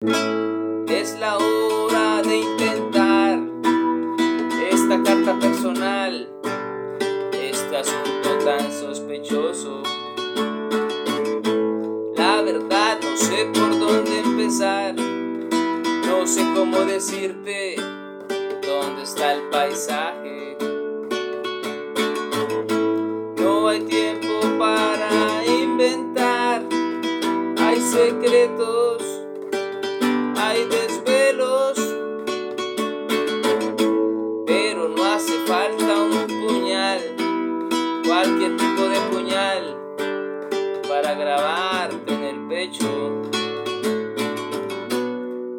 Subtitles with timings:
[0.00, 3.40] Es la hora de intentar
[4.70, 6.28] esta carta personal,
[7.32, 9.82] este asunto tan sospechoso.
[12.16, 17.74] La verdad no sé por dónde empezar, no sé cómo decirte
[18.64, 20.56] dónde está el paisaje.
[23.36, 26.62] No hay tiempo para inventar,
[27.58, 28.77] hay secretos,
[30.48, 31.78] hay desvelos,
[34.46, 37.00] pero no hace falta un puñal,
[38.06, 39.76] cualquier tipo de puñal,
[40.88, 42.88] para grabarte en el pecho.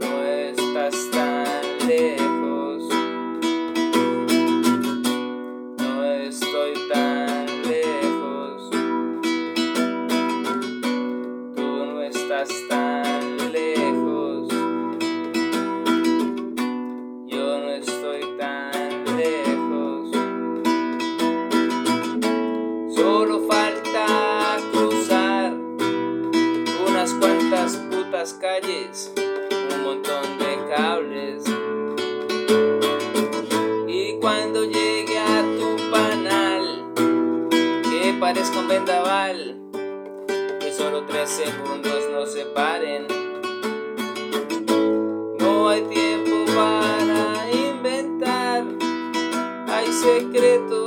[0.00, 2.84] No estás tan lejos,
[5.78, 8.70] no estoy tan lejos,
[11.56, 12.85] tú no estás tan
[28.26, 31.44] putas calles, un montón de cables.
[33.86, 39.56] Y cuando llegue a tu panal, que parezca un vendaval,
[40.60, 43.06] que solo tres segundos nos separen.
[45.38, 48.64] No hay tiempo para inventar,
[49.68, 50.85] hay secretos,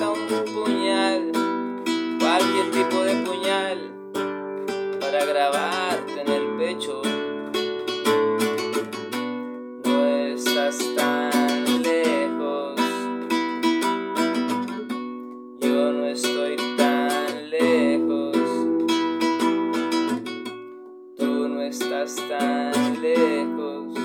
[0.00, 1.32] un puñal,
[2.18, 3.78] cualquier tipo de puñal,
[5.00, 7.02] para grabarte en el pecho.
[9.84, 12.80] No estás tan lejos,
[15.60, 18.36] yo no estoy tan lejos,
[21.18, 23.98] tú no estás tan lejos.